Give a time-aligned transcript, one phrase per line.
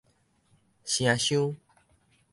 [0.83, 1.55] 城廂